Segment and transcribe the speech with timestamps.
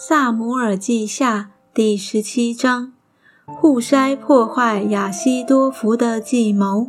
[0.00, 2.92] 萨姆尔记下第十七章：
[3.46, 6.86] 户筛破坏亚西多福的计谋。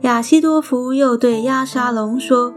[0.00, 2.54] 亚西多福又对亚沙龙说：“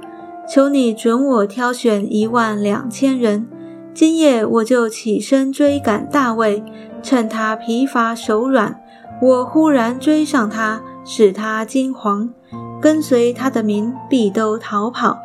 [0.49, 3.45] 求你准我挑选一万两千人，
[3.93, 6.63] 今夜我就起身追赶大卫，
[7.03, 8.79] 趁他疲乏手软，
[9.21, 12.29] 我忽然追上他，使他惊惶，
[12.81, 15.17] 跟随他的民必都逃跑，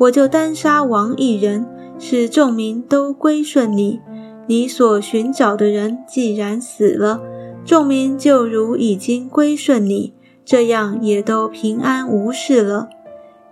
[0.00, 1.66] 我就单杀王一人。”
[2.04, 4.00] 使众民都归顺你。
[4.48, 7.22] 你所寻找的人既然死了，
[7.64, 10.12] 众民就如已经归顺你，
[10.44, 12.88] 这样也都平安无事了。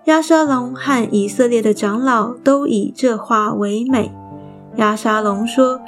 [0.06, 4.10] 亚沙龙和以色列的长老都以这话为美。
[4.76, 5.80] 亚沙龙说：“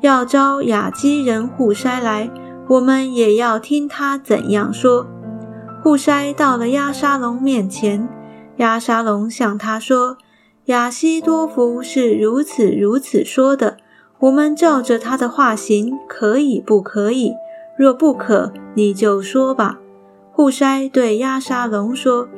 [0.00, 2.30] 要招雅基人户筛来，
[2.68, 5.04] 我们也要听他怎样说。”
[5.82, 8.08] 户筛到了亚沙龙面前，
[8.58, 10.16] 亚沙龙向他说。
[10.66, 13.76] 亚西多福是如此如此说的，
[14.18, 17.34] 我们照着他的话行，可以不可以？
[17.76, 19.78] 若不可，你就说吧。
[20.32, 22.28] 户筛对亚沙龙说：“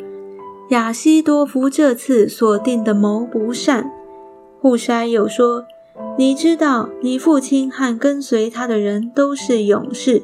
[0.71, 3.93] 亚西多福这次所定的谋不善。”
[4.61, 5.65] 户筛又说
[6.19, 10.23] ：“你知道，你父亲和跟随他的人都是勇士，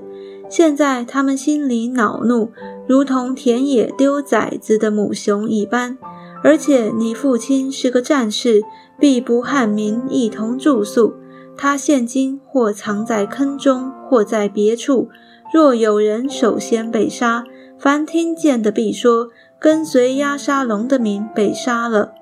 [0.48, 2.50] 现在他们心里恼怒，
[2.88, 5.96] 如同田野丢崽子的母熊一般。”
[6.42, 8.62] 而且你父亲是个战士，
[8.98, 11.14] 必不和民一同住宿。
[11.56, 15.08] 他现今或藏在坑中，或在别处。
[15.52, 17.44] 若有人首先被杀，
[17.78, 22.12] 凡听见的必说：跟随押沙龙的民被杀了。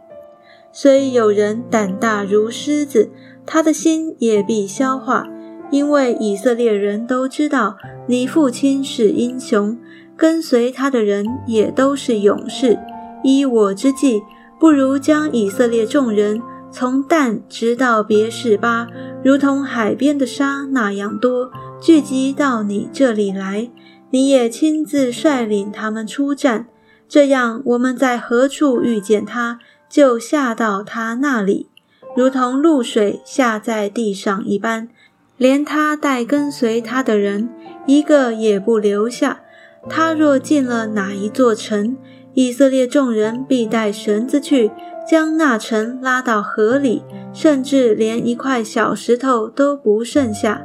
[0.72, 3.10] 虽有人胆大如狮子，
[3.46, 5.26] 他的心也必消化，
[5.70, 9.78] 因为以色列人都知道你父亲是英雄，
[10.16, 12.78] 跟随他的人也都是勇士。
[13.22, 14.22] 依我之计，
[14.58, 16.40] 不如将以色列众人
[16.70, 18.86] 从旦直到别是巴，
[19.24, 21.50] 如同海边的沙那样多，
[21.80, 23.70] 聚集到你这里来。
[24.10, 26.66] 你也亲自率领他们出战，
[27.08, 31.68] 这样我们在何处遇见他，就下到他那里，
[32.16, 34.88] 如同露水下在地上一般，
[35.36, 37.48] 连他带跟随他的人
[37.86, 39.40] 一个也不留下。
[39.88, 41.96] 他若进了哪一座城，
[42.34, 44.70] 以色列众人必带绳子去，
[45.08, 47.02] 将那城拉到河里，
[47.32, 50.62] 甚至连一块小石头都不剩下。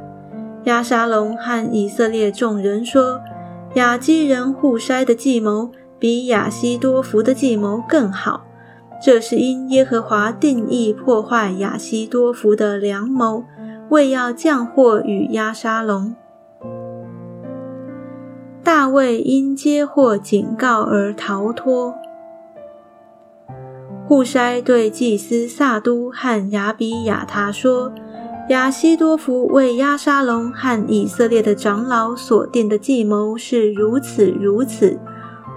[0.65, 3.19] 亚沙龙和以色列众人说
[3.75, 8.45] ：“亚基人户筛的计谋比亚西多福的计谋更好。
[9.03, 13.43] 这是因耶和华定义破坏亚西多福的良谋，
[13.89, 16.15] 为要降祸与亚沙龙。”
[18.85, 21.95] 大卫因接获警告而逃脱。
[24.07, 27.91] 户筛对祭司萨都和亚比亚他说
[28.49, 34.99] ：“亚西多夫为亚沙龙和以色列的长老所定的计谋是如此如此，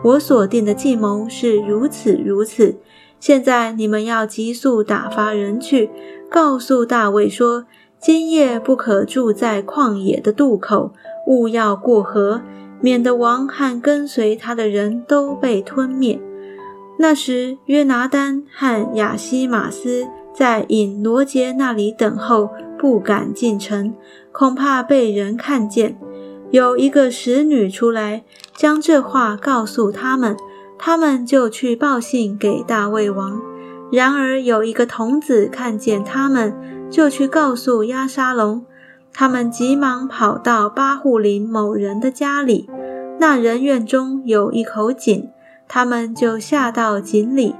[0.03, 2.79] 我所定的计谋是如此如此。
[3.21, 5.91] 现在你们要急速打发人去，
[6.31, 7.67] 告诉大卫说：
[8.01, 10.93] 今夜不可住在旷野的渡口，
[11.27, 12.41] 勿要过河。”
[12.81, 16.21] 免得王和跟随他的人都被吞灭。
[16.99, 23.95] 那时，约拿丹和亚西马斯在引罗杰那里等候，不敢进城，
[24.33, 25.99] 恐怕被人看见。
[26.51, 28.25] 有一个使女出来，
[28.57, 30.37] 将这话告诉他们，
[30.79, 33.41] 他们就去报信给大卫王。
[33.93, 36.53] 然而，有一个童子看见他们，
[36.91, 38.65] 就去告诉亚沙龙。
[39.13, 42.69] 他们急忙跑到巴户林某人的家里，
[43.19, 45.31] 那人院中有一口井，
[45.67, 47.57] 他们就下到井里。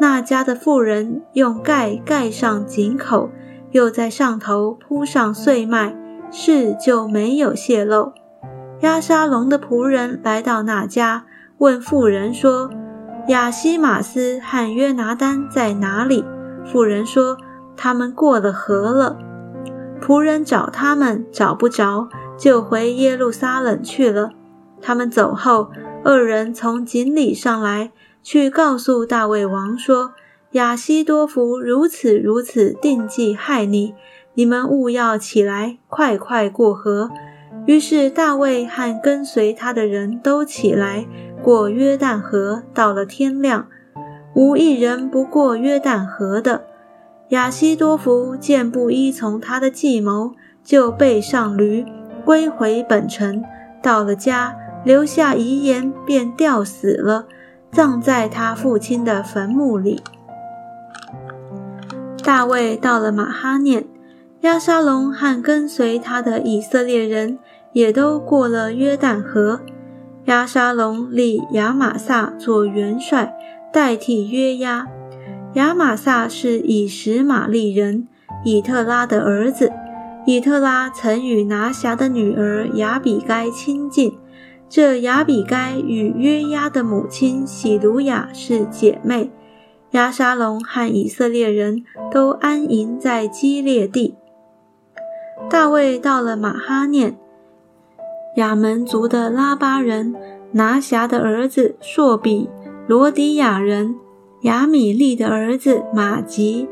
[0.00, 3.30] 那家的妇人用盖盖上井口，
[3.70, 5.94] 又在上头铺上碎麦，
[6.30, 8.12] 事就没有泄露。
[8.80, 11.24] 亚沙龙的仆人来到那家，
[11.58, 12.68] 问妇人说
[13.28, 16.24] ：“亚西马斯和约拿丹在哪里？”
[16.66, 17.36] 妇人说
[17.76, 19.18] ：“他们过了河了。”
[20.02, 24.30] 仆人找他们找不着，就回耶路撒冷去了。
[24.80, 25.70] 他们走后，
[26.02, 30.12] 二人从井里上来，去告诉大卫王说
[30.52, 33.94] ：“亚西多福如此如此定计害你，
[34.34, 37.08] 你们务要起来，快快过河。”
[37.64, 41.06] 于是大卫和跟随他的人都起来
[41.44, 43.68] 过约旦河，到了天亮，
[44.34, 46.64] 无一人不过约旦河的。
[47.32, 50.32] 亚西多福见不依从他的计谋，
[50.62, 51.82] 就背上驴
[52.26, 53.42] 归回本城。
[53.82, 57.24] 到了家，留下遗言，便吊死了，
[57.70, 60.02] 葬在他父亲的坟墓里。
[62.22, 63.86] 大卫到了马哈念，
[64.42, 67.38] 亚沙龙和跟随他的以色列人
[67.72, 69.62] 也都过了约旦河。
[70.26, 73.34] 亚沙龙立亚玛撒做元帅，
[73.72, 74.86] 代替约押。
[75.54, 78.08] 亚玛撒是以实玛利人
[78.44, 79.72] 以特拉的儿子。
[80.24, 84.16] 以特拉曾与拿辖的女儿亚比该亲近。
[84.68, 89.30] 这亚比该与约押的母亲喜鲁雅是姐妹。
[89.90, 94.14] 亚沙龙和以色列人都安营在基列地。
[95.50, 97.18] 大卫到了马哈念。
[98.36, 100.14] 亚门族的拉巴人
[100.52, 102.48] 拿辖的儿子朔比，
[102.86, 103.96] 罗迪亚人
[104.42, 106.68] 亚米利的儿子马吉，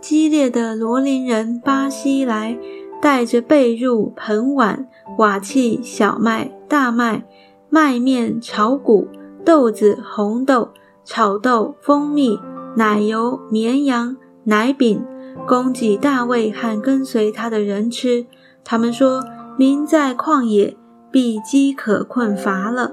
[0.00, 2.58] 激烈的罗林人巴西来，
[3.00, 4.88] 带着被褥、盆碗、
[5.18, 7.24] 瓦器、小麦、大麦、
[7.68, 9.08] 麦面、炒谷、
[9.44, 10.70] 豆子、红豆、
[11.04, 12.38] 炒豆、蜂蜜、
[12.76, 15.04] 奶油、绵羊、奶饼，
[15.46, 18.26] 供给大卫和跟随他的人吃。
[18.64, 19.22] 他们说。
[19.58, 20.76] 民在旷野，
[21.10, 22.92] 必饥渴困乏了。